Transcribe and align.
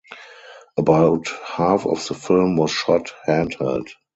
About 0.77 1.27
half 1.45 1.85
of 1.85 2.03
the 2.07 2.15
film 2.15 2.57
was 2.57 2.71
shot 2.71 3.13
handheld. 3.27 3.89